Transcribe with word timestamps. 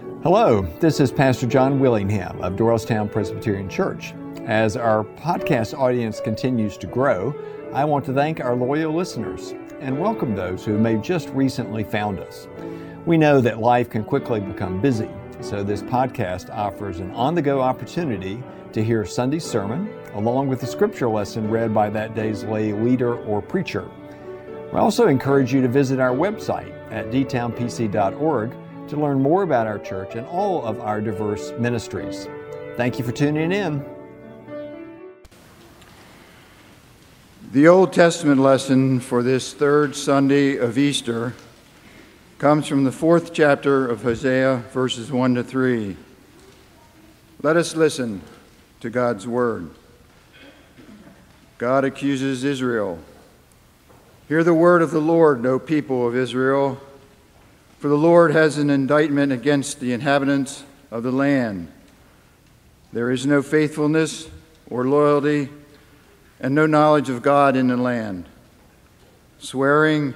Hello, 0.00 0.62
this 0.80 0.98
is 0.98 1.12
Pastor 1.12 1.46
John 1.46 1.78
Willingham 1.78 2.40
of 2.40 2.54
Doylestown 2.54 3.12
Presbyterian 3.12 3.68
Church. 3.68 4.14
As 4.46 4.74
our 4.74 5.04
podcast 5.04 5.78
audience 5.78 6.20
continues 6.20 6.78
to 6.78 6.86
grow, 6.86 7.34
I 7.74 7.84
want 7.84 8.06
to 8.06 8.14
thank 8.14 8.40
our 8.40 8.56
loyal 8.56 8.94
listeners 8.94 9.54
and 9.80 10.00
welcome 10.00 10.34
those 10.34 10.64
who 10.64 10.78
may 10.78 10.96
just 10.96 11.28
recently 11.30 11.84
found 11.84 12.18
us. 12.18 12.48
We 13.04 13.18
know 13.18 13.42
that 13.42 13.60
life 13.60 13.90
can 13.90 14.02
quickly 14.02 14.40
become 14.40 14.80
busy, 14.80 15.10
so 15.42 15.62
this 15.62 15.82
podcast 15.82 16.48
offers 16.48 17.00
an 17.00 17.10
on 17.10 17.34
the 17.34 17.42
go 17.42 17.60
opportunity 17.60 18.42
to 18.72 18.82
hear 18.82 19.04
Sunday's 19.04 19.44
sermon 19.44 19.90
along 20.14 20.48
with 20.48 20.62
the 20.62 20.66
scripture 20.66 21.10
lesson 21.10 21.50
read 21.50 21.74
by 21.74 21.90
that 21.90 22.14
day's 22.14 22.42
lay 22.44 22.72
leader 22.72 23.16
or 23.24 23.42
preacher. 23.42 23.90
We 24.72 24.78
also 24.78 25.08
encourage 25.08 25.52
you 25.52 25.60
to 25.60 25.68
visit 25.68 26.00
our 26.00 26.14
website 26.14 26.72
at 26.90 27.10
dtownpc.org 27.10 28.56
to 28.90 28.96
learn 28.96 29.20
more 29.20 29.42
about 29.42 29.66
our 29.66 29.78
church 29.78 30.16
and 30.16 30.26
all 30.26 30.64
of 30.64 30.80
our 30.80 31.00
diverse 31.00 31.52
ministries. 31.58 32.28
Thank 32.76 32.98
you 32.98 33.04
for 33.04 33.12
tuning 33.12 33.52
in. 33.52 33.84
The 37.52 37.68
Old 37.68 37.92
Testament 37.92 38.40
lesson 38.40 39.00
for 39.00 39.22
this 39.22 39.54
third 39.54 39.94
Sunday 39.96 40.56
of 40.56 40.76
Easter 40.76 41.34
comes 42.38 42.66
from 42.66 42.84
the 42.84 42.92
fourth 42.92 43.32
chapter 43.32 43.88
of 43.88 44.02
Hosea, 44.02 44.64
verses 44.72 45.12
1 45.12 45.36
to 45.36 45.44
3. 45.44 45.96
Let 47.42 47.56
us 47.56 47.76
listen 47.76 48.22
to 48.80 48.90
God's 48.90 49.26
word. 49.26 49.70
God 51.58 51.84
accuses 51.84 52.42
Israel. 52.42 52.98
Hear 54.26 54.42
the 54.42 54.54
word 54.54 54.82
of 54.82 54.90
the 54.90 55.00
Lord, 55.00 55.44
O 55.46 55.58
people 55.58 56.06
of 56.06 56.16
Israel. 56.16 56.80
For 57.80 57.88
the 57.88 57.96
Lord 57.96 58.32
has 58.32 58.58
an 58.58 58.68
indictment 58.68 59.32
against 59.32 59.80
the 59.80 59.94
inhabitants 59.94 60.64
of 60.90 61.02
the 61.02 61.10
land. 61.10 61.72
There 62.92 63.10
is 63.10 63.24
no 63.24 63.40
faithfulness 63.40 64.28
or 64.68 64.86
loyalty 64.86 65.48
and 66.40 66.54
no 66.54 66.66
knowledge 66.66 67.08
of 67.08 67.22
God 67.22 67.56
in 67.56 67.68
the 67.68 67.78
land. 67.78 68.26
Swearing, 69.38 70.12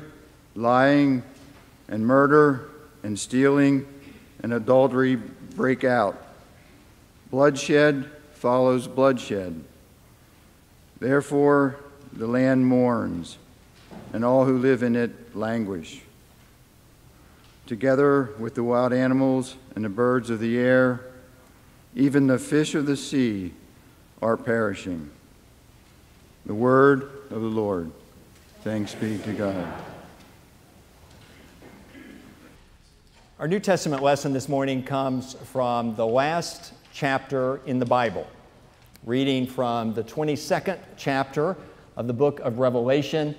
lying, 0.55 1.23
and 1.89 2.07
murder, 2.07 2.69
and 3.03 3.19
stealing, 3.19 3.87
and 4.43 4.53
adultery 4.53 5.17
break 5.17 5.85
out. 5.85 6.23
Bloodshed 7.31 8.11
follows 8.35 8.87
bloodshed. 8.87 9.65
Therefore, 11.01 11.77
the 12.13 12.27
land 12.27 12.67
mourns, 12.67 13.39
and 14.13 14.23
all 14.23 14.45
who 14.45 14.59
live 14.59 14.83
in 14.83 14.95
it 14.97 15.35
languish 15.35 16.04
together 17.67 18.31
with 18.39 18.55
the 18.55 18.63
wild 18.63 18.93
animals 18.93 19.57
and 19.75 19.85
the 19.85 19.89
birds 19.89 20.31
of 20.31 20.41
the 20.41 20.59
air, 20.59 21.01
even 21.95 22.27
the 22.27 22.39
fish 22.39 22.75
of 22.75 22.87
the 22.87 22.97
sea 22.97 23.53
are 24.21 24.37
perishing. 24.37 25.11
The 26.47 26.55
word 26.55 27.05
of 27.31 27.41
the 27.41 27.49
Lord. 27.49 27.91
Thanks 28.63 28.95
be 28.95 29.19
to 29.19 29.33
God. 29.33 29.83
Our 33.39 33.49
New 33.49 33.61
Testament 33.61 34.03
lesson 34.03 34.33
this 34.33 34.49
morning 34.49 34.83
comes 34.83 35.35
from 35.35 35.97
the 35.97 36.07
last 36.07 36.73
chapter 36.93 37.61
in 37.67 37.79
the 37.79 37.87
Bible, 37.87 38.27
reading 39.05 39.47
from 39.47 39.93
the 39.93 40.05
22nd 40.05 40.79
chapter 40.97 41.57
of 41.97 42.07
the 42.07 42.13
book 42.13 42.41
of 42.41 42.59
Revelation. 42.59 43.35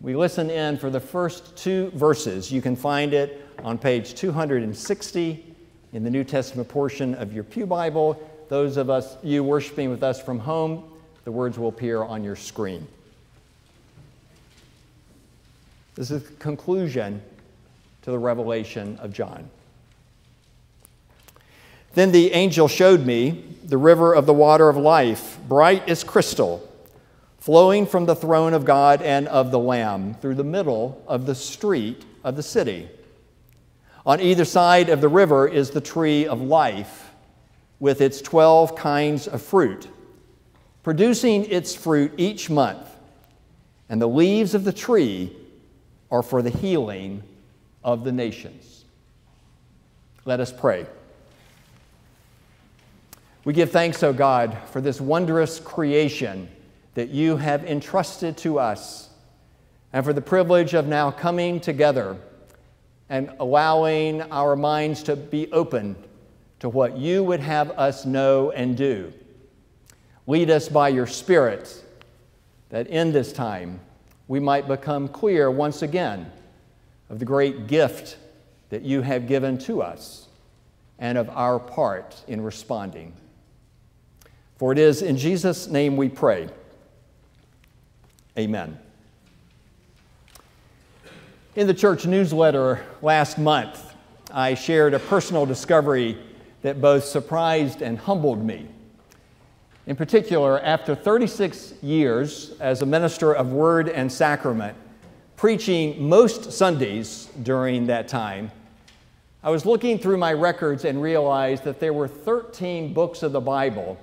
We 0.00 0.16
listen 0.16 0.50
in 0.50 0.78
for 0.78 0.90
the 0.90 1.00
first 1.00 1.56
two 1.56 1.90
verses. 1.90 2.50
You 2.50 2.60
can 2.60 2.74
find 2.74 3.14
it 3.14 3.46
on 3.62 3.78
page 3.78 4.14
260 4.14 5.54
in 5.92 6.04
the 6.04 6.10
New 6.10 6.24
Testament 6.24 6.68
portion 6.68 7.14
of 7.14 7.32
your 7.32 7.44
Pew 7.44 7.66
Bible. 7.66 8.20
Those 8.48 8.76
of 8.76 8.90
us, 8.90 9.16
you 9.22 9.44
worshiping 9.44 9.90
with 9.90 10.02
us 10.02 10.20
from 10.20 10.38
home, 10.38 10.84
the 11.24 11.32
words 11.32 11.58
will 11.58 11.68
appear 11.68 12.02
on 12.02 12.24
your 12.24 12.36
screen. 12.36 12.86
This 15.94 16.10
is 16.10 16.22
the 16.22 16.32
conclusion 16.34 17.20
to 18.02 18.10
the 18.10 18.18
revelation 18.18 18.98
of 19.00 19.12
John. 19.12 19.50
Then 21.94 22.12
the 22.12 22.32
angel 22.32 22.68
showed 22.68 23.04
me 23.04 23.44
the 23.64 23.76
river 23.76 24.14
of 24.14 24.26
the 24.26 24.32
water 24.32 24.68
of 24.68 24.76
life, 24.76 25.38
bright 25.48 25.88
as 25.88 26.04
crystal, 26.04 26.66
flowing 27.38 27.86
from 27.86 28.06
the 28.06 28.14
throne 28.14 28.54
of 28.54 28.64
God 28.64 29.02
and 29.02 29.26
of 29.28 29.50
the 29.50 29.58
Lamb 29.58 30.14
through 30.14 30.36
the 30.36 30.44
middle 30.44 31.02
of 31.06 31.26
the 31.26 31.34
street 31.34 32.04
of 32.22 32.36
the 32.36 32.42
city. 32.42 32.88
On 34.06 34.20
either 34.20 34.44
side 34.44 34.88
of 34.88 35.00
the 35.00 35.08
river 35.08 35.46
is 35.46 35.70
the 35.70 35.80
tree 35.80 36.26
of 36.26 36.40
life 36.40 37.10
with 37.78 38.00
its 38.00 38.20
12 38.22 38.74
kinds 38.76 39.28
of 39.28 39.42
fruit, 39.42 39.88
producing 40.82 41.44
its 41.46 41.74
fruit 41.74 42.12
each 42.16 42.48
month. 42.48 42.86
And 43.88 44.00
the 44.00 44.08
leaves 44.08 44.54
of 44.54 44.64
the 44.64 44.72
tree 44.72 45.36
are 46.10 46.22
for 46.22 46.42
the 46.42 46.50
healing 46.50 47.22
of 47.82 48.04
the 48.04 48.12
nations. 48.12 48.84
Let 50.24 50.40
us 50.40 50.52
pray. 50.52 50.86
We 53.44 53.52
give 53.52 53.70
thanks, 53.70 54.02
O 54.02 54.12
God, 54.12 54.56
for 54.70 54.80
this 54.80 55.00
wondrous 55.00 55.58
creation 55.60 56.48
that 56.94 57.08
you 57.08 57.36
have 57.36 57.64
entrusted 57.64 58.36
to 58.38 58.58
us, 58.58 59.08
and 59.92 60.04
for 60.04 60.12
the 60.12 60.20
privilege 60.20 60.74
of 60.74 60.86
now 60.86 61.10
coming 61.10 61.58
together 61.58 62.16
and 63.10 63.30
allowing 63.40 64.22
our 64.30 64.56
minds 64.56 65.02
to 65.02 65.16
be 65.16 65.50
open 65.52 65.96
to 66.60 66.68
what 66.68 66.96
you 66.96 67.24
would 67.24 67.40
have 67.40 67.70
us 67.72 68.06
know 68.06 68.52
and 68.52 68.76
do. 68.76 69.12
Lead 70.26 70.48
us 70.48 70.68
by 70.68 70.88
your 70.88 71.08
Spirit 71.08 71.84
that 72.68 72.86
in 72.86 73.12
this 73.12 73.32
time 73.32 73.80
we 74.28 74.38
might 74.38 74.68
become 74.68 75.08
clear 75.08 75.50
once 75.50 75.82
again 75.82 76.30
of 77.08 77.18
the 77.18 77.24
great 77.24 77.66
gift 77.66 78.16
that 78.68 78.82
you 78.82 79.02
have 79.02 79.26
given 79.26 79.58
to 79.58 79.82
us 79.82 80.28
and 81.00 81.18
of 81.18 81.28
our 81.30 81.58
part 81.58 82.22
in 82.28 82.40
responding. 82.40 83.12
For 84.56 84.70
it 84.70 84.78
is 84.78 85.02
in 85.02 85.16
Jesus' 85.16 85.66
name 85.66 85.96
we 85.96 86.08
pray. 86.08 86.48
Amen. 88.38 88.78
In 91.56 91.66
the 91.66 91.74
church 91.74 92.06
newsletter 92.06 92.80
last 93.02 93.36
month, 93.36 93.92
I 94.32 94.54
shared 94.54 94.94
a 94.94 95.00
personal 95.00 95.46
discovery 95.46 96.16
that 96.62 96.80
both 96.80 97.02
surprised 97.02 97.82
and 97.82 97.98
humbled 97.98 98.44
me. 98.44 98.68
In 99.88 99.96
particular, 99.96 100.60
after 100.60 100.94
36 100.94 101.74
years 101.82 102.52
as 102.60 102.82
a 102.82 102.86
minister 102.86 103.32
of 103.32 103.52
word 103.52 103.88
and 103.88 104.12
sacrament, 104.12 104.76
preaching 105.36 106.08
most 106.08 106.52
Sundays 106.52 107.28
during 107.42 107.88
that 107.88 108.06
time, 108.06 108.52
I 109.42 109.50
was 109.50 109.66
looking 109.66 109.98
through 109.98 110.18
my 110.18 110.32
records 110.32 110.84
and 110.84 111.02
realized 111.02 111.64
that 111.64 111.80
there 111.80 111.92
were 111.92 112.06
13 112.06 112.94
books 112.94 113.24
of 113.24 113.32
the 113.32 113.40
Bible 113.40 113.98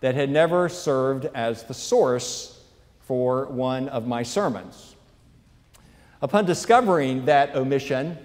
that 0.00 0.14
had 0.14 0.28
never 0.28 0.68
served 0.68 1.30
as 1.34 1.62
the 1.62 1.72
source 1.72 2.60
for 3.00 3.46
one 3.46 3.88
of 3.88 4.06
my 4.06 4.22
sermons. 4.22 4.96
Upon 6.20 6.44
discovering 6.46 7.26
that 7.26 7.54
omission, 7.54 8.18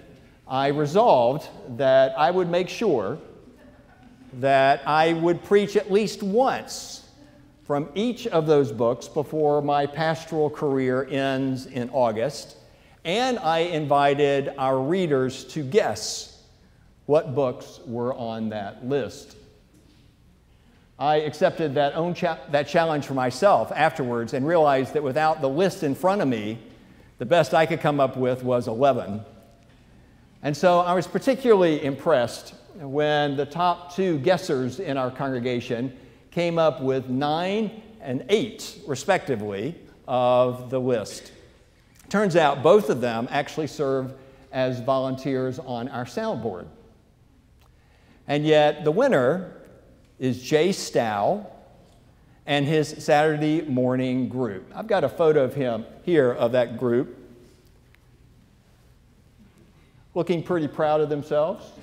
I 0.48 0.68
resolved 0.68 1.48
that 1.78 2.18
I 2.18 2.30
would 2.30 2.50
make 2.50 2.68
sure 2.68 3.18
that 4.40 4.82
I 4.84 5.12
would 5.12 5.44
preach 5.44 5.76
at 5.76 5.92
least 5.92 6.22
once 6.22 7.08
from 7.64 7.88
each 7.94 8.26
of 8.26 8.46
those 8.46 8.72
books 8.72 9.06
before 9.06 9.62
my 9.62 9.86
pastoral 9.86 10.50
career 10.50 11.06
ends 11.08 11.66
in 11.66 11.88
August, 11.90 12.56
and 13.04 13.38
I 13.38 13.60
invited 13.60 14.52
our 14.58 14.80
readers 14.80 15.44
to 15.44 15.62
guess 15.62 16.42
what 17.06 17.34
books 17.34 17.78
were 17.86 18.12
on 18.14 18.48
that 18.48 18.84
list. 18.84 19.36
I 20.98 21.16
accepted 21.16 21.74
that, 21.76 21.94
own 21.94 22.14
cha- 22.14 22.40
that 22.50 22.66
challenge 22.66 23.06
for 23.06 23.14
myself 23.14 23.70
afterwards 23.74 24.34
and 24.34 24.44
realized 24.46 24.94
that 24.94 25.02
without 25.02 25.40
the 25.40 25.48
list 25.48 25.84
in 25.84 25.94
front 25.94 26.20
of 26.22 26.28
me, 26.28 26.58
the 27.18 27.26
best 27.26 27.54
I 27.54 27.66
could 27.66 27.80
come 27.80 28.00
up 28.00 28.16
with 28.16 28.42
was 28.42 28.68
11. 28.68 29.20
And 30.42 30.56
so 30.56 30.80
I 30.80 30.94
was 30.94 31.06
particularly 31.06 31.82
impressed 31.84 32.54
when 32.74 33.36
the 33.36 33.46
top 33.46 33.94
two 33.94 34.18
guessers 34.18 34.80
in 34.80 34.96
our 34.96 35.10
congregation 35.10 35.96
came 36.30 36.58
up 36.58 36.80
with 36.80 37.08
nine 37.08 37.82
and 38.00 38.26
eight, 38.28 38.80
respectively, 38.86 39.74
of 40.06 40.70
the 40.70 40.80
list. 40.80 41.32
Turns 42.08 42.36
out 42.36 42.62
both 42.62 42.90
of 42.90 43.00
them 43.00 43.28
actually 43.30 43.68
serve 43.68 44.12
as 44.52 44.80
volunteers 44.80 45.58
on 45.58 45.88
our 45.88 46.04
soundboard. 46.04 46.66
And 48.26 48.46
yet 48.46 48.84
the 48.84 48.90
winner 48.90 49.52
is 50.18 50.42
Jay 50.42 50.72
Stow 50.72 51.46
and 52.46 52.66
his 52.66 53.04
Saturday 53.04 53.62
morning 53.62 54.28
group. 54.28 54.70
I've 54.74 54.86
got 54.86 55.04
a 55.04 55.08
photo 55.08 55.44
of 55.44 55.54
him 55.54 55.84
here 56.02 56.32
of 56.32 56.52
that 56.52 56.78
group, 56.78 57.18
looking 60.14 60.42
pretty 60.42 60.68
proud 60.68 61.00
of 61.00 61.08
themselves. 61.08 61.70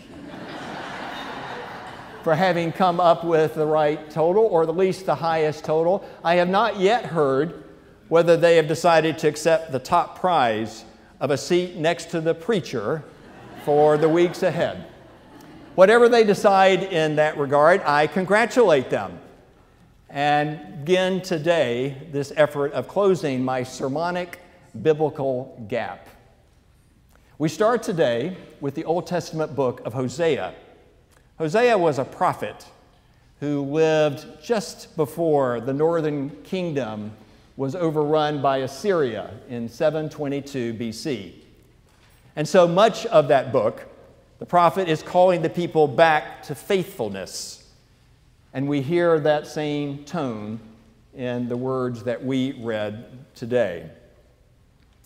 for 2.24 2.36
having 2.36 2.72
come 2.72 3.00
up 3.00 3.24
with 3.24 3.56
the 3.56 3.66
right 3.66 4.10
total, 4.12 4.46
or 4.46 4.64
at 4.64 4.78
least 4.78 5.06
the 5.06 5.16
highest 5.16 5.66
total. 5.66 6.08
I 6.24 6.36
have 6.36 6.50
not 6.50 6.80
yet 6.80 7.06
heard 7.06 7.64
whether 8.10 8.38
they 8.38 8.58
have 8.58 8.68
decided 8.68 9.18
to 9.20 9.28
accept 9.28 9.72
the 9.72 9.80
top 9.80 10.20
prize 10.20 10.86
of 11.20 11.32
a 11.32 11.38
seat 11.38 11.78
next 11.78 12.10
to 12.12 12.22
the 12.22 12.34
preacher 12.34 13.04
for 13.66 13.98
the 13.98 14.10
weeks 14.10 14.44
ahead. 14.44 14.86
Whatever 15.76 16.10
they 16.10 16.24
decide 16.24 16.84
in 16.84 17.16
that 17.16 17.38
regard, 17.38 17.82
I 17.82 18.08
congratulate 18.08 18.90
them 18.90 19.18
and 20.12 20.84
begin 20.84 21.22
today 21.22 21.96
this 22.12 22.34
effort 22.36 22.74
of 22.74 22.88
closing 22.88 23.44
my 23.44 23.64
sermonic 23.64 24.40
biblical 24.82 25.66
gap. 25.70 26.08
We 27.38 27.48
start 27.48 27.82
today 27.82 28.36
with 28.60 28.76
the 28.76 28.84
Old 28.84 29.08
Testament 29.08 29.56
book 29.56 29.82
of 29.86 29.94
Hosea. 29.94 30.54
Hosea 31.38 31.78
was 31.78 31.98
a 31.98 32.04
prophet 32.04 32.66
who 33.40 33.62
lived 33.62 34.26
just 34.44 34.96
before 34.98 35.62
the 35.62 35.74
northern 35.74 36.30
kingdom 36.44 37.14
was 37.56 37.74
overrun 37.74 38.42
by 38.42 38.58
Assyria 38.58 39.32
in 39.50 39.70
722 39.70 40.74
BC. 40.74 41.34
And 42.36 42.48
so 42.48 42.68
much 42.68 43.06
of 43.08 43.30
that 43.30 43.52
book, 43.52 43.88
the 44.40 44.46
prophet 44.46 44.90
is 44.90 45.02
calling 45.02 45.42
the 45.42 45.50
people 45.50 45.88
back 45.88 46.44
to 46.44 46.56
faithfulness. 46.56 47.61
And 48.54 48.68
we 48.68 48.82
hear 48.82 49.20
that 49.20 49.48
same 49.48 50.04
tone 50.04 50.60
in 51.14 51.48
the 51.48 51.58
words 51.58 52.04
that 52.04 52.24
we 52.24 52.54
read 52.54 53.06
today. 53.36 53.90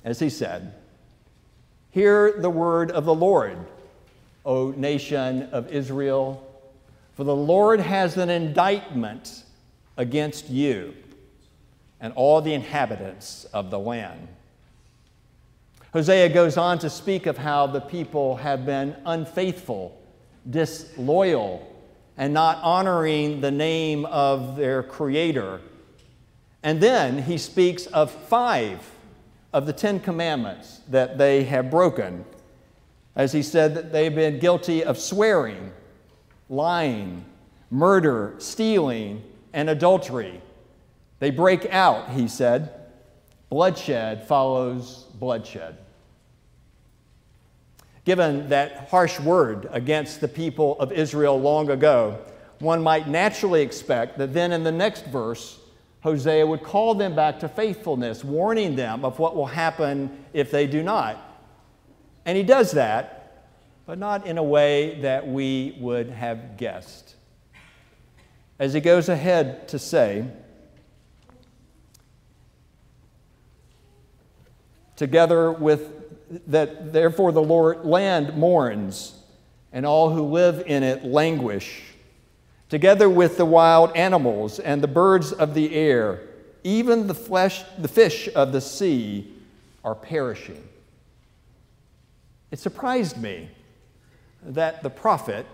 As 0.04 0.20
he 0.20 0.30
said, 0.30 0.74
Hear 1.92 2.34
the 2.34 2.50
word 2.50 2.92
of 2.92 3.06
the 3.06 3.16
Lord, 3.16 3.58
O 4.46 4.72
nation 4.72 5.44
of 5.52 5.72
Israel, 5.72 6.46
for 7.16 7.24
the 7.24 7.36
Lord 7.36 7.80
has 7.80 8.18
an 8.18 8.30
indictment 8.30 9.44
against 9.98 10.50
you 10.50 10.94
and 12.02 12.12
all 12.14 12.42
the 12.42 12.54
inhabitants 12.54 13.46
of 13.46 13.72
the 13.72 13.80
land. 13.80 14.28
Hosea 15.94 16.30
goes 16.30 16.58
on 16.58 16.78
to 16.80 16.90
speak 16.90 17.26
of 17.26 17.38
how 17.38 17.68
the 17.68 17.80
people 17.80 18.36
have 18.36 18.66
been 18.66 18.96
unfaithful, 19.06 19.98
disloyal, 20.50 21.75
and 22.18 22.34
not 22.34 22.62
honoring 22.64 23.42
the 23.42 23.52
name 23.52 24.06
of 24.06 24.56
their 24.56 24.84
Creator. 24.84 25.62
And 26.64 26.82
then 26.82 27.24
he 27.24 27.38
speaks 27.38 27.86
of 27.88 28.10
five 28.10 28.80
of 29.54 29.66
the 29.66 29.74
Ten 29.74 30.00
Commandments 30.00 30.82
that 30.90 31.18
they 31.18 31.44
have 31.44 31.70
broken, 31.70 32.26
as 33.16 33.32
he 33.32 33.44
said 33.44 33.76
that 33.76 33.92
they've 33.92 34.14
been 34.14 34.40
guilty 34.40 34.84
of 34.84 34.98
swearing, 34.98 35.72
lying, 36.50 37.24
murder, 37.70 38.36
stealing, 38.38 39.24
and 39.54 39.70
adultery. 39.70 40.42
They 41.20 41.32
break 41.32 41.66
out, 41.72 42.10
he 42.10 42.28
said. 42.28 42.74
Bloodshed 43.50 44.28
follows 44.28 45.06
bloodshed. 45.20 45.78
Given 48.06 48.50
that 48.50 48.90
harsh 48.90 49.20
word 49.20 49.68
against 49.72 50.22
the 50.22 50.28
people 50.28 50.80
of 50.80 50.92
Israel 50.92 51.40
long 51.40 51.72
ago, 51.72 52.20
one 52.60 52.82
might 52.82 53.08
naturally 53.08 53.62
expect 53.62 54.18
that 54.20 54.34
then 54.34 54.52
in 54.52 54.64
the 54.64 54.72
next 54.72 55.06
verse, 55.08 55.60
Hosea 56.02 56.46
would 56.46 56.62
call 56.62 56.94
them 56.94 57.16
back 57.16 57.40
to 57.40 57.50
faithfulness, 57.50 58.24
warning 58.24 58.76
them 58.76 59.04
of 59.04 59.18
what 59.18 59.36
will 59.36 59.48
happen 59.48 60.24
if 60.34 60.52
they 60.52 60.68
do 60.68 60.84
not. 60.84 61.18
And 62.26 62.38
he 62.38 62.44
does 62.44 62.72
that, 62.74 63.48
but 63.88 63.98
not 63.98 64.28
in 64.28 64.38
a 64.38 64.44
way 64.44 65.02
that 65.02 65.28
we 65.28 65.76
would 65.80 66.12
have 66.12 66.58
guessed. 66.58 67.16
As 68.60 68.74
he 68.74 68.82
goes 68.82 69.10
ahead 69.10 69.68
to 69.70 69.80
say, 69.80 70.28
together 74.96 75.52
with 75.52 76.05
that 76.48 76.94
therefore 76.94 77.32
the 77.32 77.42
Lord 77.42 77.86
land 77.86 78.36
mourns, 78.36 79.14
and 79.72 79.86
all 79.86 80.10
who 80.10 80.24
live 80.24 80.64
in 80.66 80.84
it 80.84 81.04
languish, 81.04 81.84
together 82.70 83.10
with 83.10 83.38
the 83.38 83.46
wild 83.46 83.96
animals 83.96 84.60
and 84.60 84.82
the 84.82 84.88
birds 84.88 85.32
of 85.32 85.54
the 85.54 85.76
air, 85.76 86.22
even 86.64 87.08
the 87.08 87.14
flesh, 87.14 87.64
the 87.78 87.88
fish 87.88 88.30
of 88.36 88.52
the 88.52 88.62
sea 88.62 89.32
are 89.84 89.96
perishing. 89.96 90.68
It 92.52 92.60
surprised 92.60 93.22
me 93.22 93.50
that 94.42 94.82
the 94.82 94.90
prophet, 94.90 95.46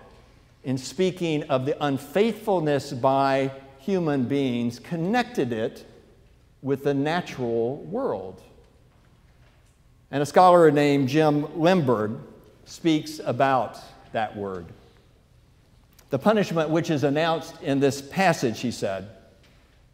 in 0.63 0.77
speaking 0.77 1.43
of 1.43 1.65
the 1.65 1.83
unfaithfulness 1.83 2.93
by 2.93 3.51
human 3.79 4.25
beings, 4.25 4.79
connected 4.79 5.51
it 5.51 5.85
with 6.61 6.83
the 6.83 6.93
natural 6.93 7.77
world. 7.77 8.41
And 10.11 10.21
a 10.21 10.25
scholar 10.25 10.69
named 10.71 11.07
Jim 11.07 11.59
Limburg 11.59 12.17
speaks 12.65 13.19
about 13.23 13.79
that 14.11 14.35
word. 14.35 14.65
The 16.09 16.19
punishment 16.19 16.69
which 16.69 16.89
is 16.89 17.05
announced 17.05 17.55
in 17.61 17.79
this 17.79 18.01
passage, 18.01 18.59
he 18.59 18.71
said, 18.71 19.09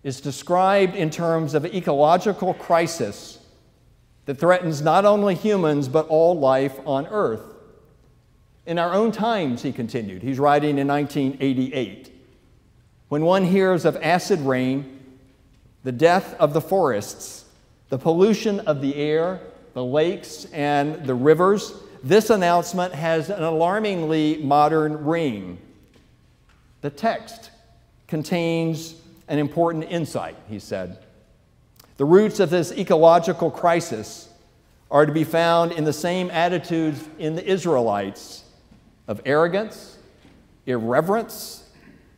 is 0.04 0.20
described 0.20 0.96
in 0.96 1.12
terms 1.12 1.54
of 1.54 1.66
ecological 1.66 2.56
crisis 2.56 3.38
that 4.26 4.40
threatens 4.40 4.82
not 4.82 5.06
only 5.06 5.36
humans 5.36 5.88
but 5.88 6.08
all 6.08 6.38
life 6.38 6.80
on 6.86 7.06
earth. 7.08 7.42
In 8.66 8.80
our 8.80 8.94
own 8.94 9.12
times, 9.12 9.62
he 9.62 9.72
continued, 9.72 10.24
he's 10.24 10.40
writing 10.40 10.78
in 10.78 10.88
1988, 10.88 12.12
when 13.08 13.22
one 13.22 13.46
hears 13.46 13.86
of 13.86 13.96
acid 14.02 14.40
rain, 14.42 15.02
the 15.84 15.92
death 15.92 16.34
of 16.34 16.54
the 16.54 16.60
forests, 16.60 17.46
the 17.90 17.98
pollution 17.98 18.60
of 18.62 18.82
the 18.82 18.96
air, 18.96 19.40
the 19.78 19.86
lakes, 19.86 20.46
and 20.54 21.06
the 21.06 21.14
rivers, 21.14 21.72
this 22.02 22.32
announcement 22.32 22.96
has 22.96 23.30
an 23.30 23.44
alarmingly 23.44 24.38
modern 24.38 25.06
ring. 25.06 25.60
The 26.82 26.90
text 26.90 27.52
contains 28.08 28.96
an 29.28 29.38
important 29.38 29.84
insight, 29.84 30.36
he 30.50 30.58
said. 30.58 30.98
The 31.98 32.06
roots 32.06 32.40
of 32.40 32.50
this 32.50 32.72
ecological 32.72 33.52
crisis 33.52 34.30
are 34.90 35.06
to 35.06 35.12
be 35.12 35.24
found 35.24 35.74
in 35.74 35.84
the 35.84 35.94
same 35.94 36.32
attitudes 36.32 37.08
in 37.20 37.36
the 37.36 37.46
Israelites 37.48 38.46
of 39.08 39.22
arrogance, 39.28 40.00
irreverence, 40.66 41.70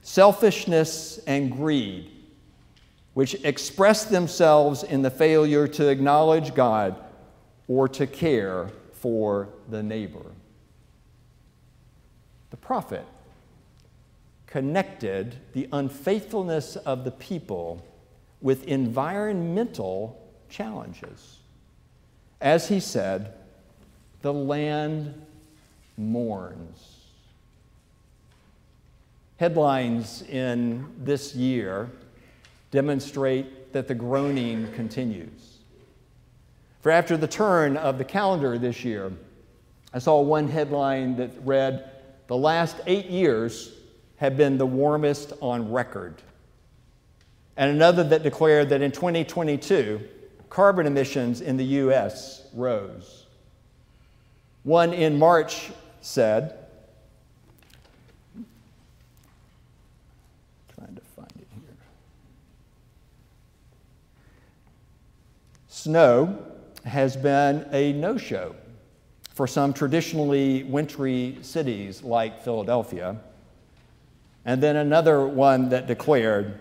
selfishness, 0.02 1.18
and 1.28 1.52
greed, 1.52 2.10
which 3.16 3.36
express 3.44 4.06
themselves 4.06 4.84
in 4.84 5.02
the 5.02 5.12
failure 5.12 5.68
to 5.68 5.90
acknowledge 5.90 6.56
God 6.56 6.96
or 7.70 7.88
to 7.88 8.06
care 8.06 8.70
for 8.92 9.48
the 9.70 9.82
neighbor. 9.82 10.26
The 12.50 12.58
prophet 12.58 13.06
connected 14.48 15.38
the 15.54 15.70
unfaithfulness 15.72 16.76
of 16.76 17.06
the 17.06 17.12
people 17.12 17.86
with 18.42 18.64
environmental 18.66 20.20
challenges. 20.50 21.38
As 22.42 22.68
he 22.68 22.80
said, 22.80 23.34
the 24.24 24.34
land 24.34 25.14
mourns. 25.96 26.96
Headlines 29.38 30.24
in 30.24 30.92
this 30.98 31.36
year 31.36 31.92
demonstrate 32.72 33.72
that 33.74 33.88
the 33.88 33.96
groaning 33.96 34.72
continues. 34.74 35.59
For 36.82 36.92
after 36.92 37.18
the 37.18 37.28
turn 37.28 37.76
of 37.76 37.98
the 37.98 38.06
calendar 38.06 38.58
this 38.58 38.86
year, 38.86 39.12
I 39.94 40.00
saw 40.00 40.22
one 40.22 40.48
headline 40.48 41.18
that 41.18 41.32
read, 41.44 41.90
The 42.28 42.38
last 42.38 42.78
eight 42.86 43.08
years 43.08 43.74
have 44.18 44.38
been 44.38 44.58
the 44.58 44.66
warmest 44.66 45.34
on 45.42 45.72
record. 45.72 46.22
And 47.58 47.72
another 47.72 48.04
that 48.06 48.24
declared 48.24 48.70
that 48.70 48.82
in 48.82 48.92
2022, 48.92 50.00
carbon 50.50 50.86
emissions 50.86 51.42
in 51.42 51.58
the 51.58 51.66
U.S. 51.66 52.48
rose. 52.54 53.26
One 54.64 54.94
in 54.94 55.20
March 55.20 55.72
said, 56.02 56.58
trying 60.76 60.96
to 60.96 61.02
find 61.02 61.32
it 61.38 61.48
here. 61.54 61.76
Snow 65.68 66.49
has 66.86 67.16
been 67.16 67.68
a 67.72 67.94
no 67.94 68.18
show 68.18 68.56
for 69.34 69.48
some 69.48 69.74
traditionally 69.74 70.64
wintry 70.64 71.38
cities 71.42 72.04
like 72.04 72.44
Philadelphia. 72.44 73.16
And 74.46 74.62
then 74.62 74.76
another 74.76 75.26
one 75.26 75.70
that 75.70 75.88
declared 75.88 76.60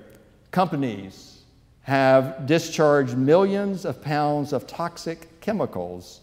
companies 0.50 1.42
have 1.82 2.46
discharged 2.46 3.16
millions 3.16 3.84
of 3.84 4.02
pounds 4.02 4.52
of 4.52 4.66
toxic 4.66 5.40
chemicals 5.40 6.20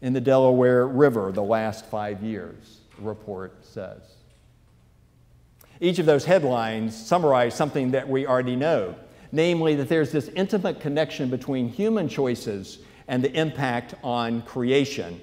in 0.00 0.12
the 0.12 0.20
Delaware 0.20 0.86
River 0.86 1.32
the 1.32 1.42
last 1.42 1.86
five 1.86 2.22
years, 2.22 2.80
the 2.96 3.02
report 3.02 3.64
says. 3.64 4.00
Each 5.80 5.98
of 5.98 6.06
those 6.06 6.24
headlines 6.24 6.96
summarize 6.96 7.54
something 7.54 7.92
that 7.92 8.08
we 8.08 8.26
already 8.26 8.56
know, 8.56 8.94
namely 9.30 9.76
that 9.76 9.88
there's 9.88 10.10
this 10.10 10.28
intimate 10.28 10.80
connection 10.80 11.30
between 11.30 11.68
human 11.68 12.08
choices 12.08 12.78
and 13.08 13.24
the 13.24 13.32
impact 13.32 13.94
on 14.04 14.42
creation. 14.42 15.20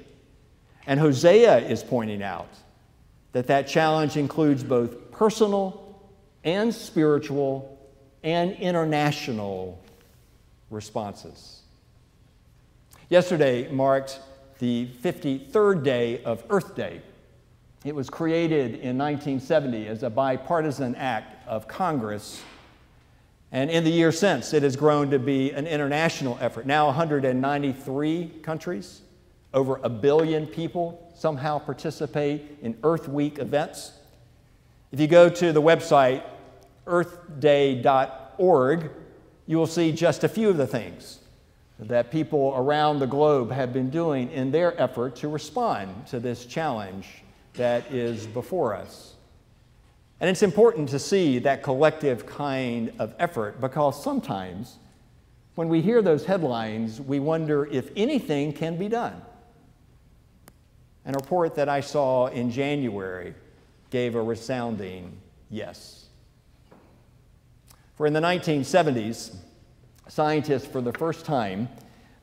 And 0.87 0.99
Hosea 0.99 1.59
is 1.59 1.83
pointing 1.83 2.21
out 2.21 2.49
that 3.31 3.47
that 3.47 3.67
challenge 3.67 4.17
includes 4.17 4.63
both 4.63 5.11
personal 5.11 6.01
and 6.43 6.73
spiritual 6.73 7.79
and 8.23 8.53
international 8.53 9.81
responses. 10.69 11.61
Yesterday 13.09 13.69
marked 13.71 14.19
the 14.59 14.87
53rd 15.03 15.83
day 15.83 16.23
of 16.23 16.43
Earth 16.49 16.75
Day. 16.75 17.01
It 17.83 17.93
was 17.93 18.09
created 18.09 18.75
in 18.75 18.97
1970 18.97 19.87
as 19.87 20.01
a 20.01 20.09
bipartisan 20.09 20.95
act 20.95 21.47
of 21.47 21.67
Congress. 21.67 22.41
And 23.55 23.71
in 23.71 23.83
the 23.85 23.89
years 23.89 24.19
since, 24.19 24.53
it 24.53 24.63
has 24.63 24.75
grown 24.75 25.11
to 25.11 25.17
be 25.17 25.51
an 25.51 25.65
international 25.65 26.37
effort. 26.41 26.65
Now, 26.65 26.87
193 26.87 28.27
countries, 28.43 28.99
over 29.53 29.79
a 29.81 29.87
billion 29.87 30.45
people 30.45 31.09
somehow 31.15 31.59
participate 31.59 32.57
in 32.61 32.77
Earth 32.83 33.07
Week 33.07 33.39
events. 33.39 33.93
If 34.91 34.99
you 34.99 35.07
go 35.07 35.29
to 35.29 35.53
the 35.53 35.61
website 35.61 36.23
earthday.org, 36.85 38.91
you 39.47 39.57
will 39.57 39.67
see 39.67 39.93
just 39.93 40.25
a 40.25 40.27
few 40.27 40.49
of 40.49 40.57
the 40.57 40.67
things 40.67 41.19
that 41.79 42.11
people 42.11 42.53
around 42.57 42.99
the 42.99 43.07
globe 43.07 43.53
have 43.53 43.71
been 43.71 43.89
doing 43.89 44.29
in 44.31 44.51
their 44.51 44.77
effort 44.81 45.15
to 45.15 45.29
respond 45.29 46.07
to 46.07 46.19
this 46.19 46.45
challenge 46.45 47.23
that 47.53 47.89
is 47.89 48.27
before 48.27 48.75
us. 48.75 49.14
And 50.19 50.29
it's 50.29 50.43
important 50.43 50.89
to 50.89 50.99
see 50.99 51.39
that 51.39 51.61
collective 51.61 52.25
kind 52.25 52.93
of 52.99 53.13
effort 53.19 53.59
because 53.59 54.01
sometimes 54.01 54.77
when 55.55 55.69
we 55.69 55.81
hear 55.81 56.01
those 56.01 56.25
headlines, 56.25 57.01
we 57.01 57.19
wonder 57.19 57.65
if 57.65 57.89
anything 57.95 58.53
can 58.53 58.77
be 58.77 58.87
done. 58.89 59.21
And 61.05 61.15
a 61.15 61.19
report 61.19 61.55
that 61.55 61.69
I 61.69 61.81
saw 61.81 62.27
in 62.27 62.51
January 62.51 63.33
gave 63.89 64.15
a 64.15 64.21
resounding 64.21 65.17
yes. 65.49 66.05
For 67.95 68.05
in 68.05 68.13
the 68.13 68.19
1970s, 68.19 69.35
scientists 70.07 70.65
for 70.65 70.81
the 70.81 70.91
first 70.93 71.25
time 71.25 71.69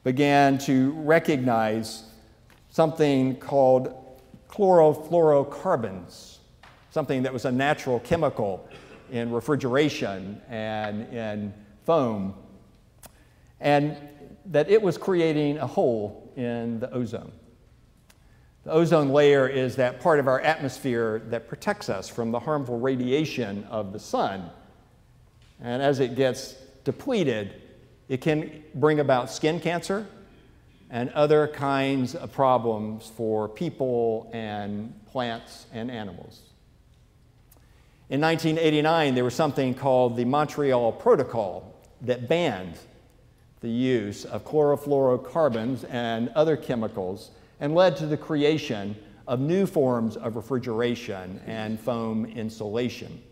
began 0.04 0.58
to 0.58 0.92
recognize 0.92 2.04
something 2.70 3.36
called 3.36 3.94
chlorofluorocarbons, 4.48 6.31
something 6.92 7.22
that 7.22 7.32
was 7.32 7.46
a 7.46 7.50
natural 7.50 7.98
chemical 8.00 8.68
in 9.10 9.32
refrigeration 9.32 10.38
and 10.50 11.10
in 11.12 11.54
foam, 11.86 12.34
and 13.60 13.96
that 14.44 14.70
it 14.70 14.80
was 14.80 14.98
creating 14.98 15.56
a 15.56 15.66
hole 15.66 16.30
in 16.36 16.78
the 16.80 16.92
ozone. 16.92 17.32
The 18.64 18.72
ozone 18.72 19.08
layer 19.08 19.48
is 19.48 19.74
that 19.76 20.00
part 20.00 20.20
of 20.20 20.28
our 20.28 20.40
atmosphere 20.40 21.22
that 21.30 21.48
protects 21.48 21.88
us 21.88 22.10
from 22.10 22.30
the 22.30 22.38
harmful 22.38 22.78
radiation 22.78 23.64
of 23.70 23.94
the 23.94 23.98
sun. 23.98 24.50
And 25.62 25.82
as 25.82 25.98
it 25.98 26.14
gets 26.14 26.56
depleted, 26.84 27.54
it 28.08 28.20
can 28.20 28.62
bring 28.74 29.00
about 29.00 29.30
skin 29.30 29.60
cancer 29.60 30.06
and 30.90 31.08
other 31.10 31.48
kinds 31.48 32.14
of 32.14 32.32
problems 32.32 33.10
for 33.16 33.48
people 33.48 34.30
and 34.34 34.92
plants 35.06 35.66
and 35.72 35.90
animals. 35.90 36.51
In 38.12 38.20
1989, 38.20 39.14
there 39.14 39.24
was 39.24 39.34
something 39.34 39.72
called 39.72 40.18
the 40.18 40.26
Montreal 40.26 40.92
Protocol 40.92 41.74
that 42.02 42.28
banned 42.28 42.76
the 43.60 43.70
use 43.70 44.26
of 44.26 44.44
chlorofluorocarbons 44.44 45.88
and 45.88 46.28
other 46.34 46.54
chemicals 46.54 47.30
and 47.58 47.74
led 47.74 47.96
to 47.96 48.06
the 48.06 48.18
creation 48.18 48.94
of 49.26 49.40
new 49.40 49.64
forms 49.64 50.18
of 50.18 50.36
refrigeration 50.36 51.40
and 51.46 51.80
foam 51.80 52.26
insulation. 52.26 53.22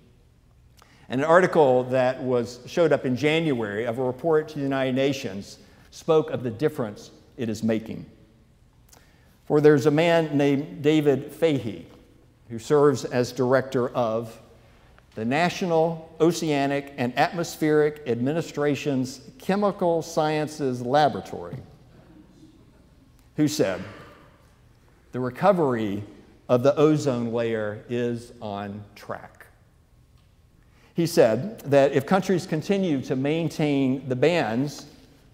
And 1.10 1.20
an 1.20 1.26
article 1.26 1.84
that 1.84 2.22
was 2.22 2.60
showed 2.64 2.90
up 2.90 3.04
in 3.04 3.16
January 3.16 3.84
of 3.84 3.98
a 3.98 4.02
report 4.02 4.48
to 4.48 4.54
the 4.54 4.62
United 4.62 4.94
Nations 4.94 5.58
spoke 5.90 6.30
of 6.30 6.42
the 6.42 6.50
difference 6.50 7.10
it 7.36 7.50
is 7.50 7.62
making. 7.62 8.06
For 9.44 9.60
there's 9.60 9.84
a 9.84 9.90
man 9.90 10.38
named 10.38 10.82
David 10.82 11.30
Fahey 11.30 11.86
who 12.48 12.58
serves 12.58 13.04
as 13.04 13.30
director 13.30 13.90
of 13.90 14.40
the 15.14 15.24
National 15.24 16.14
Oceanic 16.20 16.94
and 16.96 17.16
Atmospheric 17.18 18.02
Administration's 18.06 19.20
Chemical 19.38 20.02
Sciences 20.02 20.82
Laboratory, 20.82 21.56
who 23.36 23.48
said, 23.48 23.82
The 25.12 25.20
recovery 25.20 26.04
of 26.48 26.62
the 26.62 26.76
ozone 26.76 27.32
layer 27.32 27.84
is 27.88 28.32
on 28.40 28.84
track. 28.94 29.46
He 30.94 31.06
said 31.06 31.60
that 31.60 31.92
if 31.92 32.06
countries 32.06 32.46
continue 32.46 33.00
to 33.02 33.16
maintain 33.16 34.08
the 34.08 34.16
bans 34.16 34.86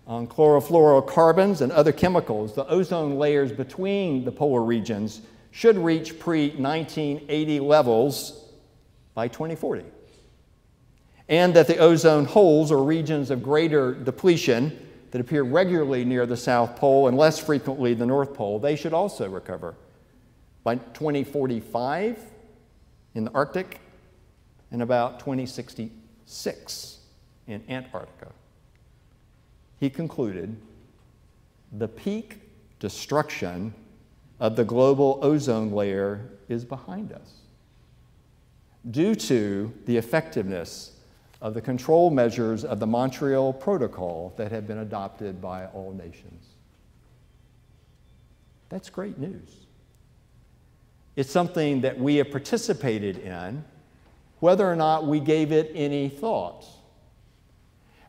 on 0.06 0.26
chlorofluorocarbons 0.26 1.60
and 1.60 1.72
other 1.72 1.92
chemicals, 1.92 2.54
the 2.54 2.66
ozone 2.68 3.16
layers 3.16 3.50
between 3.52 4.24
the 4.24 4.32
polar 4.32 4.62
regions 4.62 5.22
should 5.50 5.76
reach 5.76 6.18
pre 6.18 6.50
1980 6.50 7.60
levels 7.60 8.45
by 9.16 9.26
2040. 9.26 9.82
And 11.28 11.54
that 11.54 11.66
the 11.66 11.78
ozone 11.78 12.26
holes 12.26 12.70
or 12.70 12.84
regions 12.84 13.32
of 13.32 13.42
greater 13.42 13.94
depletion 13.94 14.78
that 15.10 15.20
appear 15.20 15.42
regularly 15.42 16.04
near 16.04 16.26
the 16.26 16.36
South 16.36 16.76
Pole 16.76 17.08
and 17.08 17.16
less 17.16 17.40
frequently 17.40 17.94
the 17.94 18.06
North 18.06 18.34
Pole, 18.34 18.60
they 18.60 18.76
should 18.76 18.92
also 18.92 19.28
recover. 19.28 19.74
By 20.62 20.76
2045 20.76 22.18
in 23.14 23.24
the 23.24 23.30
Arctic, 23.32 23.80
and 24.70 24.82
about 24.82 25.18
2066 25.20 26.98
in 27.46 27.62
Antarctica. 27.68 28.32
He 29.78 29.88
concluded 29.88 30.56
the 31.72 31.88
peak 31.88 32.40
destruction 32.78 33.72
of 34.38 34.56
the 34.56 34.64
global 34.64 35.18
ozone 35.22 35.72
layer 35.72 36.30
is 36.48 36.64
behind 36.64 37.12
us 37.12 37.45
due 38.90 39.14
to 39.14 39.72
the 39.86 39.96
effectiveness 39.96 40.92
of 41.40 41.54
the 41.54 41.60
control 41.60 42.10
measures 42.10 42.64
of 42.64 42.80
the 42.80 42.86
Montreal 42.86 43.52
Protocol 43.52 44.32
that 44.36 44.50
have 44.52 44.66
been 44.66 44.78
adopted 44.78 45.40
by 45.40 45.66
all 45.66 45.92
nations. 45.92 46.44
That's 48.68 48.90
great 48.90 49.18
news. 49.18 49.66
It's 51.14 51.30
something 51.30 51.80
that 51.82 51.98
we 51.98 52.16
have 52.16 52.30
participated 52.30 53.18
in 53.18 53.64
whether 54.40 54.70
or 54.70 54.76
not 54.76 55.06
we 55.06 55.18
gave 55.18 55.50
it 55.50 55.72
any 55.74 56.08
thought. 56.08 56.64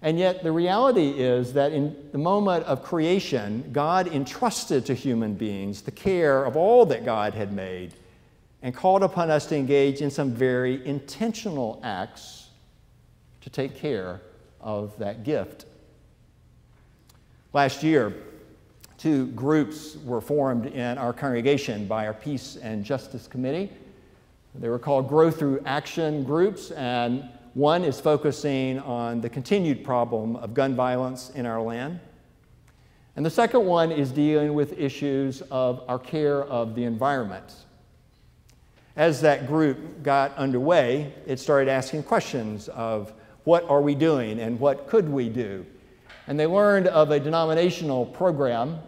And 0.02 0.20
yet, 0.20 0.44
the 0.44 0.52
reality 0.52 1.10
is 1.10 1.54
that 1.54 1.72
in 1.72 1.96
the 2.12 2.18
moment 2.18 2.66
of 2.66 2.84
creation, 2.84 3.70
God 3.72 4.08
entrusted 4.08 4.86
to 4.86 4.94
human 4.94 5.34
beings 5.34 5.82
the 5.82 5.92
care 5.92 6.44
of 6.44 6.56
all 6.56 6.86
that 6.88 7.04
God 7.04 7.34
had 7.34 7.52
made 7.52 7.94
and 8.68 8.76
called 8.76 9.02
upon 9.02 9.32
us 9.32 9.46
to 9.46 9.56
engage 9.56 10.02
in 10.02 10.12
some 10.12 10.30
very 10.30 10.86
intentional 10.86 11.80
acts 11.86 12.50
to 13.40 13.50
take 13.50 13.74
care 13.78 14.20
of 14.60 14.94
that 14.98 15.24
gift. 15.24 15.64
Last 17.54 17.82
year, 17.82 18.14
two 18.98 19.28
groups 19.28 19.96
were 20.04 20.20
formed 20.20 20.66
in 20.66 20.98
our 20.98 21.14
congregation 21.14 21.88
by 21.88 22.08
our 22.08 22.14
Peace 22.14 22.58
and 22.58 22.84
Justice 22.84 23.26
Committee. 23.26 23.72
They 24.54 24.68
were 24.68 24.80
called 24.80 25.08
Grow 25.08 25.32
Through 25.32 25.62
Action 25.66 26.26
groups, 26.26 26.72
and 26.72 27.24
one 27.54 27.86
is 27.86 28.02
focusing 28.02 28.80
on 28.80 29.22
the 29.22 29.30
continued 29.30 29.86
problem 29.86 30.36
of 30.36 30.54
gun 30.54 30.76
violence 30.76 31.30
in 31.30 31.46
our 31.46 31.62
land. 31.62 32.02
And 33.16 33.26
the 33.26 33.30
second 33.30 33.66
one 33.66 33.94
is 33.94 34.12
dealing 34.12 34.54
with 34.54 34.78
issues 34.78 35.42
of 35.52 35.84
our 35.88 35.98
care 36.00 36.44
of 36.44 36.76
the 36.76 36.84
environment. 36.84 37.64
As 38.98 39.22
that 39.22 39.46
group 39.46 40.01
got 40.01 40.36
underway, 40.38 41.13
it 41.27 41.39
started 41.39 41.70
asking 41.70 42.01
questions 42.01 42.68
of 42.70 43.13
what 43.44 43.63
are 43.70 43.82
we 43.82 43.94
doing 43.94 44.39
and 44.39 44.60
what 44.60 44.88
could 44.88 45.08
we 45.08 45.30
do? 45.30 45.63
And 46.25 46.38
they 46.39 46.48
learned 46.48 46.88
of 46.88 47.12
a 47.12 47.20
denominational 47.20 48.08
program 48.08 48.80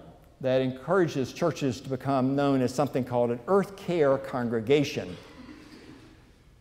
that 0.42 0.62
encourages 0.62 1.32
churches 1.32 1.80
to 1.82 1.90
become 1.90 2.36
known 2.36 2.62
as 2.62 2.74
something 2.74 3.04
called 3.04 3.30
an 3.30 3.40
Earth 3.48 3.78
Care 3.78 4.18
Congregation. 4.18 5.16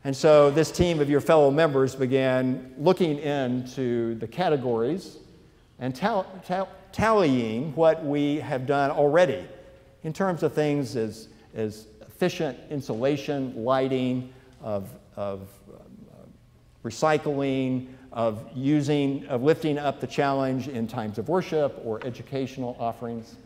And 0.04 0.14
so 0.14 0.50
this 0.50 0.70
team 0.70 1.00
of 1.00 1.08
your 1.08 1.22
fellow 1.22 1.50
members 1.50 1.94
began 1.94 2.74
looking 2.76 3.18
into 3.18 4.14
the 4.16 4.28
categories 4.28 5.16
and 5.78 5.94
tallying 6.92 7.74
what 7.74 8.04
we 8.04 8.36
have 8.40 8.66
done 8.66 8.90
already 8.90 9.42
in 10.02 10.12
terms 10.12 10.42
of 10.42 10.52
things 10.52 10.96
as, 10.96 11.28
as 11.54 11.86
efficient 12.18 12.58
insulation, 12.68 13.54
lighting, 13.64 14.32
of, 14.60 14.88
of 15.14 15.42
uh, 15.72 15.78
recycling, 16.82 17.86
of 18.12 18.44
using, 18.56 19.24
of 19.26 19.44
lifting 19.44 19.78
up 19.78 20.00
the 20.00 20.06
challenge 20.06 20.66
in 20.66 20.88
times 20.88 21.18
of 21.18 21.28
worship 21.28 21.80
or 21.84 22.04
educational 22.04 22.76
offerings. 22.80 23.36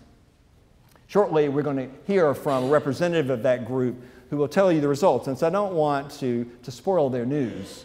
Shortly, 1.07 1.50
we're 1.50 1.62
going 1.62 1.76
to 1.76 1.88
hear 2.07 2.33
from 2.33 2.64
a 2.64 2.69
representative 2.69 3.29
of 3.29 3.43
that 3.43 3.67
group 3.67 4.02
who 4.31 4.38
will 4.38 4.49
tell 4.49 4.73
you 4.73 4.81
the 4.81 4.88
results. 4.88 5.26
And 5.26 5.37
so 5.37 5.49
I 5.49 5.50
don't 5.50 5.75
want 5.75 6.11
to, 6.21 6.50
to 6.62 6.71
spoil 6.71 7.11
their 7.11 7.26
news. 7.26 7.85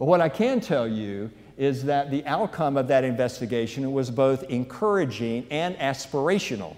But 0.00 0.06
what 0.06 0.20
I 0.20 0.28
can 0.28 0.58
tell 0.58 0.88
you 0.88 1.30
is 1.56 1.84
that 1.84 2.10
the 2.10 2.26
outcome 2.26 2.76
of 2.76 2.88
that 2.88 3.04
investigation 3.04 3.92
was 3.92 4.10
both 4.10 4.42
encouraging 4.50 5.46
and 5.52 5.76
aspirational, 5.76 6.74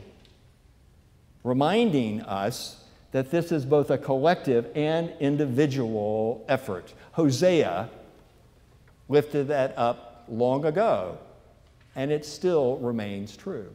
reminding 1.45 2.21
us 2.21 2.82
that 3.13 3.31
this 3.31 3.53
is 3.53 3.65
both 3.65 3.91
a 3.91 3.99
collective 3.99 4.71
and 4.75 5.13
individual 5.21 6.45
effort. 6.49 6.93
Hosea 7.13 7.89
lifted 9.09 9.49
that 9.49 9.75
up 9.77 10.25
long 10.29 10.65
ago, 10.65 11.19
and 11.95 12.11
it 12.11 12.25
still 12.25 12.79
remains 12.79 13.37
true. 13.37 13.71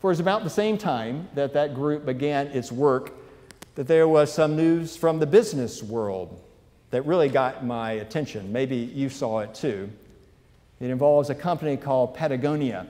For 0.00 0.10
it 0.10 0.12
was 0.12 0.20
about 0.20 0.42
the 0.42 0.50
same 0.50 0.78
time 0.78 1.28
that 1.34 1.52
that 1.52 1.74
group 1.74 2.04
began 2.04 2.48
its 2.48 2.72
work 2.72 3.14
that 3.74 3.86
there 3.86 4.08
was 4.08 4.32
some 4.32 4.56
news 4.56 4.96
from 4.96 5.18
the 5.18 5.26
business 5.26 5.82
world 5.82 6.42
that 6.90 7.06
really 7.06 7.28
got 7.28 7.64
my 7.64 7.92
attention. 7.92 8.52
Maybe 8.52 8.76
you 8.76 9.08
saw 9.08 9.40
it 9.40 9.54
too. 9.54 9.90
It 10.80 10.90
involves 10.90 11.30
a 11.30 11.34
company 11.34 11.76
called 11.76 12.14
Patagonia. 12.14 12.86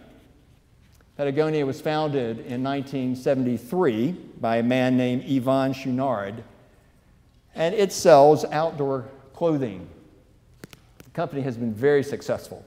Patagonia 1.17 1.67
was 1.67 1.81
founded 1.81 2.39
in 2.47 2.63
1973 2.63 4.13
by 4.41 4.57
a 4.57 4.63
man 4.63 4.97
named 4.97 5.25
Yvon 5.25 5.75
Chouinard, 5.75 6.43
and 7.55 7.75
it 7.75 7.93
sells 7.93 8.47
outdoor 8.47 9.05
clothing. 9.35 9.87
The 11.05 11.11
company 11.11 11.43
has 11.43 11.57
been 11.59 11.75
very 11.75 12.03
successful. 12.03 12.65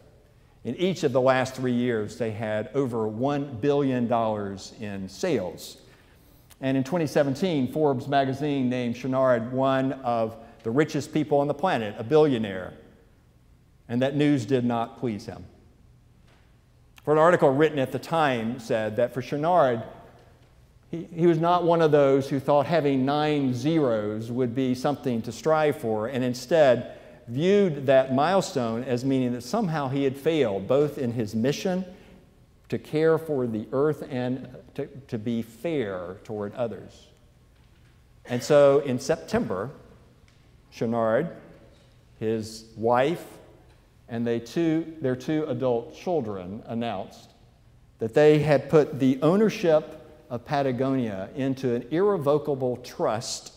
In 0.64 0.76
each 0.76 1.04
of 1.04 1.12
the 1.12 1.22
last 1.22 1.56
three 1.56 1.74
years, 1.74 2.18
they 2.18 2.32
had 2.32 2.70
over 2.76 3.08
$1 3.08 3.62
billion 3.62 4.12
in 4.80 5.10
sales. 5.10 5.78
And 6.62 6.78
in 6.78 6.84
2017, 6.84 7.72
Forbes 7.72 8.08
magazine 8.08 8.70
named 8.70 8.96
Chouinard 8.96 9.52
one 9.52 9.94
of 10.04 10.38
the 10.64 10.72
richest 10.72 11.14
people 11.14 11.40
on 11.40 11.48
the 11.48 11.54
planet, 11.54 11.96
a 11.98 12.04
billionaire. 12.04 12.74
And 13.90 14.02
that 14.04 14.16
news 14.16 14.46
did 14.46 14.66
not 14.66 15.00
please 15.00 15.26
him. 15.26 15.46
For 17.06 17.12
an 17.12 17.20
article 17.20 17.52
written 17.52 17.78
at 17.78 17.92
the 17.92 18.00
time 18.00 18.60
said 18.60 18.96
that 18.96 19.14
for 19.14 19.22
Chouinard, 19.22 19.84
he, 20.90 21.08
he 21.14 21.28
was 21.28 21.38
not 21.38 21.64
one 21.64 21.84
of 21.84 21.92
those 21.92 22.28
who 22.28 22.40
thought 22.40 22.66
having 22.66 23.06
nine 23.06 23.54
zeros 23.54 24.32
would 24.32 24.56
be 24.56 24.74
something 24.74 25.22
to 25.22 25.32
strive 25.32 25.78
for, 25.78 26.08
and 26.08 26.24
instead 26.24 26.98
viewed 27.28 27.86
that 27.86 28.14
milestone 28.14 28.84
as 28.84 29.06
meaning 29.06 29.34
that 29.34 29.42
somehow 29.42 29.88
he 29.88 30.04
had 30.04 30.18
failed, 30.18 30.68
both 30.68 30.98
in 30.98 31.14
his 31.14 31.36
mission 31.36 31.86
to 32.70 32.80
care 32.80 33.20
for 33.20 33.46
the 33.46 33.68
earth 33.72 34.04
and 34.10 34.48
to, 34.74 34.88
to 35.08 35.20
be 35.20 35.44
fair 35.44 36.18
toward 36.24 36.56
others. 36.56 37.08
And 38.26 38.42
so 38.42 38.80
in 38.80 39.00
September, 39.00 39.70
Chouinard, 40.74 41.30
his 42.20 42.66
wife, 42.76 43.35
and 44.10 44.26
they 44.26 44.40
two, 44.40 44.94
their 45.02 45.16
two 45.16 45.46
adult 45.46 45.96
children 45.96 46.62
announced 46.68 47.32
that 48.00 48.14
they 48.14 48.40
had 48.40 48.70
put 48.70 49.00
the 49.00 49.20
ownership 49.22 50.02
of 50.30 50.46
Patagonia 50.46 51.30
into 51.36 51.74
an 51.74 51.86
irrevocable 51.92 52.78
trust 52.78 53.54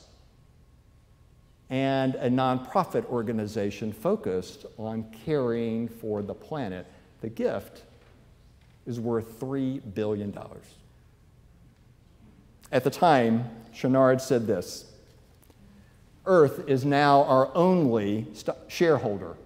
and 1.71 2.14
a 2.14 2.31
nonprofit 2.31 3.05
organization 3.07 3.93
focused 3.93 4.64
on 4.79 5.05
caring 5.25 5.88
for 5.88 6.22
the 6.22 6.35
planet. 6.35 6.87
The 7.20 7.29
gift 7.29 7.83
is 8.87 8.99
worth 8.99 9.38
$3 9.38 9.83
billion. 9.94 10.37
At 12.72 12.85
the 12.85 12.90
time, 12.90 13.51
Chouinard 13.75 14.20
said 14.20 14.46
this 14.46 14.87
Earth 16.25 16.68
is 16.68 16.85
now 16.85 17.25
our 17.25 17.55
only 17.55 18.27
shareholder 18.68 19.37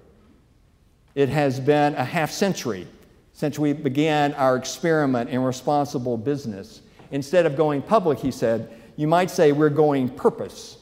it 1.14 1.28
has 1.28 1.60
been 1.60 1.94
a 1.94 2.04
half 2.04 2.30
century 2.30 2.86
since 3.32 3.58
we 3.58 3.72
began 3.72 4.34
our 4.34 4.56
experiment 4.56 5.30
in 5.30 5.42
responsible 5.42 6.16
business. 6.16 6.82
Instead 7.10 7.46
of 7.46 7.56
going 7.56 7.82
public, 7.82 8.18
he 8.18 8.30
said, 8.30 8.72
you 8.96 9.06
might 9.06 9.30
say 9.30 9.52
we're 9.52 9.70
going 9.70 10.08
purpose. 10.08 10.78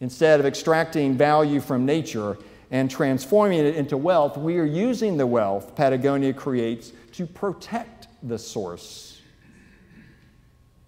Instead 0.00 0.40
of 0.40 0.46
extracting 0.46 1.16
value 1.16 1.60
from 1.60 1.84
nature 1.84 2.38
and 2.70 2.90
transforming 2.90 3.58
it 3.58 3.74
into 3.74 3.96
wealth, 3.96 4.36
we 4.36 4.58
are 4.58 4.64
using 4.64 5.16
the 5.16 5.26
wealth 5.26 5.74
Patagonia 5.74 6.32
creates 6.32 6.92
to 7.12 7.26
protect 7.26 8.08
the 8.22 8.38
source. 8.38 9.20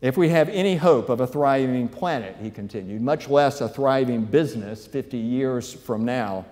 If 0.01 0.17
we 0.17 0.31
have 0.31 0.49
any 0.49 0.77
hope 0.77 1.09
of 1.09 1.21
a 1.21 1.27
thriving 1.27 1.89
planet, 1.89 2.37
he 2.41 2.51
continued, 2.51 3.03
much 3.03 3.29
less 3.29 3.61
a 3.61 3.69
thriving 3.69 4.25
business 4.25 4.87
50 4.87 5.19
years 5.19 5.73
from 5.75 6.05
now, 6.05 6.47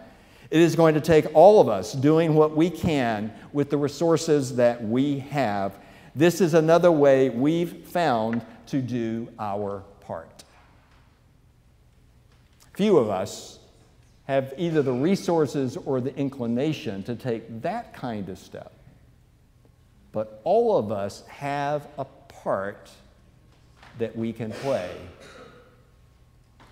it 0.51 0.61
is 0.61 0.77
going 0.77 0.95
to 0.95 1.01
take 1.01 1.27
all 1.35 1.61
of 1.61 1.69
us 1.69 1.93
doing 1.93 2.35
what 2.35 2.57
we 2.57 2.71
can 2.71 3.33
with 3.53 3.71
the 3.71 3.77
resources 3.77 4.57
that 4.57 4.83
we 4.83 5.19
have. 5.19 5.79
This 6.15 6.41
is 6.41 6.55
another 6.55 6.91
way 6.91 7.29
we've 7.29 7.87
found 7.87 8.45
to 8.69 8.81
do 8.81 9.29
our 9.39 9.85
part. 10.01 10.45
Few 12.73 12.97
of 12.97 13.11
us 13.11 13.59
have 14.25 14.55
either 14.57 14.83
the 14.83 14.93
resources 14.93 15.77
or 15.77 16.01
the 16.01 16.15
inclination 16.17 17.03
to 17.03 17.15
take 17.15 17.63
that 17.63 17.93
kind 17.95 18.29
of 18.29 18.39
step. 18.39 18.73
But 20.13 20.41
all 20.45 20.79
of 20.79 20.93
us 20.93 21.27
have 21.27 21.87
a 21.99 22.05
part 22.05 22.91
that 23.99 24.17
we 24.17 24.33
can 24.33 24.53
play. 24.53 24.91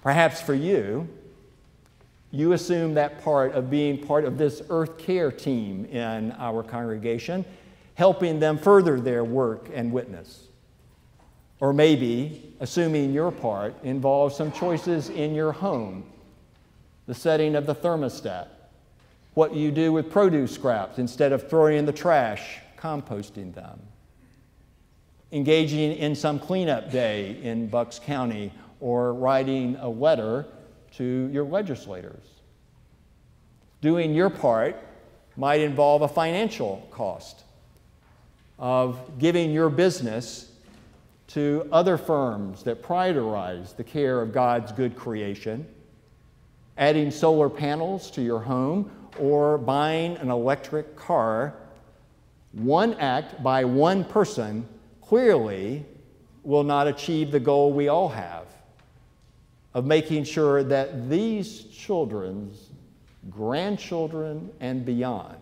Perhaps 0.02 0.40
for 0.40 0.54
you, 0.54 1.08
you 2.30 2.52
assume 2.52 2.94
that 2.94 3.22
part 3.22 3.52
of 3.52 3.70
being 3.70 3.98
part 4.04 4.24
of 4.24 4.38
this 4.38 4.62
earth 4.68 4.98
care 4.98 5.30
team 5.30 5.84
in 5.86 6.32
our 6.38 6.62
congregation, 6.62 7.44
helping 7.94 8.38
them 8.38 8.58
further 8.58 9.00
their 9.00 9.24
work 9.24 9.68
and 9.72 9.92
witness. 9.92 10.48
Or 11.60 11.72
maybe 11.72 12.54
assuming 12.60 13.12
your 13.12 13.30
part 13.30 13.74
involves 13.82 14.36
some 14.36 14.52
choices 14.52 15.08
in 15.08 15.34
your 15.34 15.52
home, 15.52 16.04
the 17.06 17.14
setting 17.14 17.54
of 17.54 17.66
the 17.66 17.74
thermostat, 17.74 18.48
what 19.34 19.54
you 19.54 19.70
do 19.70 19.92
with 19.92 20.10
produce 20.10 20.52
scraps 20.52 20.98
instead 20.98 21.32
of 21.32 21.48
throwing 21.48 21.78
in 21.78 21.86
the 21.86 21.92
trash, 21.92 22.58
composting 22.76 23.54
them, 23.54 23.80
engaging 25.32 25.92
in 25.92 26.14
some 26.14 26.38
cleanup 26.38 26.90
day 26.90 27.38
in 27.42 27.68
Bucks 27.68 27.98
County, 27.98 28.52
or 28.80 29.14
writing 29.14 29.76
a 29.80 29.88
letter 29.88 30.46
to 30.96 31.28
your 31.32 31.44
legislators. 31.44 32.24
Doing 33.80 34.14
your 34.14 34.30
part 34.30 34.76
might 35.36 35.60
involve 35.60 36.02
a 36.02 36.08
financial 36.08 36.88
cost 36.90 37.44
of 38.58 39.18
giving 39.18 39.50
your 39.50 39.68
business 39.68 40.50
to 41.28 41.68
other 41.70 41.98
firms 41.98 42.62
that 42.62 42.82
prioritize 42.82 43.76
the 43.76 43.84
care 43.84 44.22
of 44.22 44.32
God's 44.32 44.72
good 44.72 44.96
creation, 44.96 45.66
adding 46.78 47.10
solar 47.10 47.50
panels 47.50 48.10
to 48.12 48.22
your 48.22 48.40
home, 48.40 48.90
or 49.18 49.58
buying 49.58 50.16
an 50.16 50.30
electric 50.30 50.96
car. 50.96 51.54
One 52.52 52.94
act 52.94 53.42
by 53.42 53.64
one 53.64 54.04
person 54.04 54.66
clearly 55.02 55.84
will 56.42 56.64
not 56.64 56.86
achieve 56.86 57.30
the 57.30 57.40
goal 57.40 57.72
we 57.72 57.88
all 57.88 58.08
have 58.08 58.55
of 59.76 59.84
making 59.84 60.24
sure 60.24 60.64
that 60.64 61.10
these 61.10 61.64
children's 61.64 62.70
grandchildren 63.28 64.50
and 64.58 64.86
beyond 64.86 65.36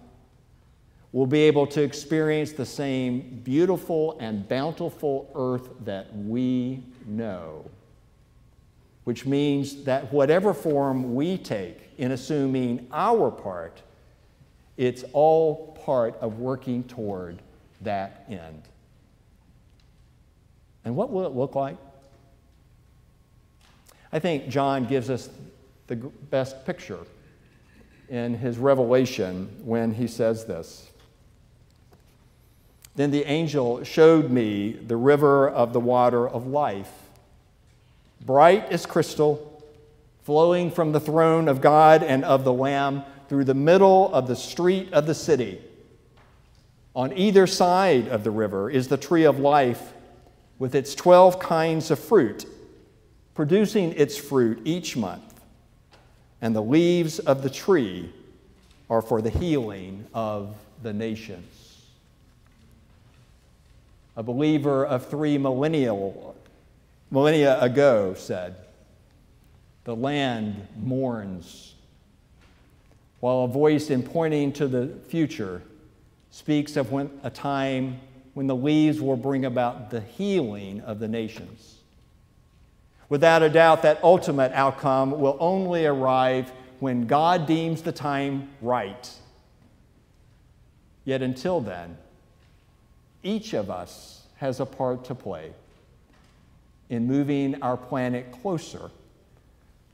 will 1.13 1.29
be 1.29 1.43
able 1.43 1.69
to 1.69 1.81
experience 1.81 2.51
the 2.51 2.67
same 2.67 3.41
beautiful 3.45 4.17
and 4.19 4.49
bountiful 4.49 5.31
earth 5.37 5.69
that 5.85 6.13
we 6.17 6.83
know. 7.07 7.65
Which 9.05 9.25
means 9.25 9.85
that 9.85 10.13
whatever 10.13 10.53
form 10.53 11.15
we 11.15 11.39
take 11.39 11.91
in 11.99 12.11
assuming 12.11 12.89
our 12.91 13.31
part, 13.31 13.83
it's 14.77 15.05
all 15.13 15.79
part 15.85 16.17
of 16.17 16.41
working 16.41 16.83
toward 16.83 17.41
that 17.83 18.25
end. 18.29 18.63
And 20.85 20.97
what 20.97 21.13
will 21.13 21.25
it 21.25 21.35
look 21.35 21.55
like? 21.55 21.77
I 24.15 24.21
think 24.21 24.49
John 24.49 24.85
gives 24.85 25.11
us 25.11 25.29
the 25.89 25.97
best 25.97 26.65
picture 26.65 27.01
in 28.09 28.35
his 28.35 28.59
revelation 28.59 29.51
when 29.65 29.93
he 29.93 30.07
says 30.07 30.45
this. 30.45 30.89
Then 32.95 33.11
the 33.11 33.25
angel 33.25 33.83
showed 33.83 34.31
me 34.31 34.71
the 34.71 34.97
river 34.97 35.49
of 35.49 35.73
the 35.73 35.81
water 35.81 36.29
of 36.29 36.47
life, 36.47 36.93
bright 38.25 38.71
as 38.71 38.87
crystal, 38.87 39.61
flowing 40.23 40.71
from 40.71 40.93
the 40.93 41.01
throne 41.01 41.49
of 41.49 41.61
God 41.61 42.05
and 42.05 42.25
of 42.25 42.45
the 42.45 42.53
Lamb 42.53 43.03
through 43.29 43.45
the 43.45 43.53
middle 43.53 44.15
of 44.15 44.29
the 44.29 44.37
street 44.37 44.93
of 44.93 45.07
the 45.07 45.15
city. 45.15 45.61
On 46.95 47.13
either 47.19 47.49
side 47.49 48.07
of 48.07 48.23
the 48.23 48.31
river 48.31 48.71
is 48.71 48.87
the 48.87 48.97
tree 48.97 49.25
of 49.25 49.41
life 49.41 49.93
with 50.61 50.77
its 50.77 50.95
12 50.95 51.41
kinds 51.41 51.91
of 51.91 51.99
fruit, 51.99 52.47
producing 53.35 53.93
its 53.93 54.17
fruit 54.17 54.61
each 54.65 54.97
month. 54.97 55.23
And 56.41 56.55
the 56.55 56.63
leaves 56.63 57.19
of 57.19 57.43
the 57.43 57.51
tree 57.51 58.13
are 58.91 59.03
for 59.03 59.23
the 59.23 59.31
healing 59.31 60.07
of 60.15 60.55
the 60.83 60.93
nations. 60.93 61.87
A 64.17 64.23
believer 64.23 64.87
of 64.87 65.07
three 65.07 65.39
millennial, 65.39 66.37
millennia 67.11 67.61
ago 67.61 68.15
said, 68.15 68.55
The 69.85 69.97
land 69.97 70.69
mourns, 70.77 71.75
while 73.21 73.45
a 73.45 73.49
voice 73.49 73.91
in 73.91 74.03
pointing 74.03 74.53
to 74.53 74.69
the 74.69 74.89
future 75.09 75.63
speaks 76.31 76.77
of 76.77 76.93
when, 76.93 77.11
a 77.23 77.31
time 77.31 77.99
when 78.35 78.47
the 78.47 78.55
leaves 78.57 79.01
will 79.01 79.17
bring 79.17 79.45
about 79.45 79.91
the 79.91 80.01
healing 80.01 80.81
of 80.83 80.99
the 80.99 81.09
nations. 81.09 81.79
Without 83.15 83.45
a 83.45 83.49
doubt, 83.49 83.83
that 83.83 84.03
ultimate 84.03 84.51
outcome 84.55 85.21
will 85.21 85.37
only 85.39 85.87
arrive 85.87 86.51
when 86.81 87.07
God 87.07 87.47
deems 87.47 87.81
the 87.81 87.93
time 87.93 88.49
right. 88.61 89.09
Yet 91.05 91.23
until 91.23 91.61
then, 91.61 91.97
each 93.23 93.53
of 93.53 93.71
us 93.71 94.25
has 94.39 94.59
a 94.59 94.67
part 94.67 95.05
to 95.05 95.15
play 95.15 95.53
in 96.91 97.07
moving 97.07 97.63
our 97.63 97.77
planet 97.77 98.33
closer 98.43 98.91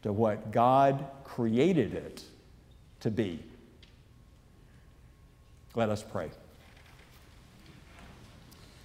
to 0.02 0.14
what 0.14 0.50
God 0.50 1.04
created 1.24 1.92
it 1.92 2.22
to 3.00 3.10
be. 3.10 3.38
Let 5.74 5.90
us 5.90 6.02
pray. 6.02 6.30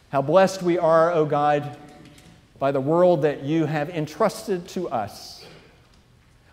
How 0.10 0.22
blessed 0.22 0.62
we 0.62 0.78
are, 0.78 1.14
O 1.14 1.24
God, 1.24 1.78
by 2.60 2.72
the 2.72 2.82
world 2.82 3.22
that 3.24 3.44
you 3.44 3.66
have 3.66 3.90
entrusted 3.90 4.68
to 4.70 4.90
us. 4.90 5.46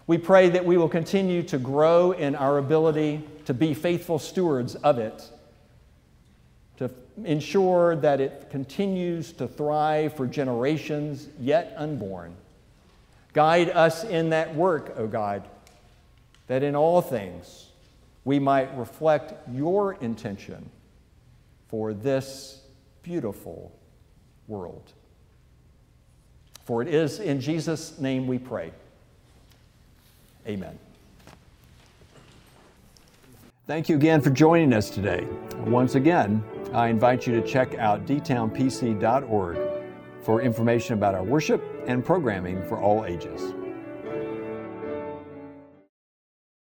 We 0.07 0.19
pray 0.19 0.51
that 0.51 0.65
we 0.65 0.77
will 0.77 0.89
continue 0.89 1.43
to 1.45 1.59
grow 1.59 2.13
in 2.13 2.35
our 2.35 2.59
ability 2.59 3.23
to 3.45 3.55
be 3.55 3.73
faithful 3.73 4.19
stewards 4.19 4.75
of 4.75 4.99
it, 4.99 5.23
to 6.79 6.91
ensure 7.25 7.97
that 7.97 8.21
it 8.21 8.49
continues 8.51 9.33
to 9.35 9.47
thrive 9.47 10.17
for 10.17 10.27
generations 10.27 11.29
yet 11.39 11.75
unborn. 11.77 12.35
Guide 13.33 13.71
us 13.71 14.05
in 14.05 14.31
that 14.31 14.55
work, 14.55 14.95
O 14.97 15.07
God, 15.07 15.45
that 16.49 16.63
in 16.63 16.75
all 16.75 17.01
things 17.01 17.69
we 18.25 18.39
might 18.39 18.77
reflect 18.77 19.35
your 19.51 19.95
intention 19.95 20.69
for 21.69 21.95
this 21.95 22.61
beautiful 23.03 23.73
world. 24.49 24.93
For 26.65 26.83
it 26.83 26.89
is 26.89 27.19
in 27.21 27.41
Jesus' 27.41 27.99
name 27.99 28.27
we 28.27 28.39
pray. 28.39 28.73
Amen. 30.47 30.79
Thank 33.67 33.89
you 33.89 33.97
again 33.97 34.21
for 34.21 34.31
joining 34.31 34.73
us 34.73 34.91
today. 34.91 35.27
Once 35.67 35.95
again, 35.95 36.45
I 36.73 36.89
invite 36.89 37.27
you 37.27 37.41
to 37.41 37.47
check 37.47 37.75
out 37.77 38.07
dtownpc.org 38.07 39.59
for 40.21 40.41
information 40.41 40.95
about 40.95 41.15
our 41.15 41.23
worship 41.23 41.65
and 41.87 42.05
programming 42.05 42.63
for 42.69 42.81
all 42.81 43.05
ages. 43.05 43.55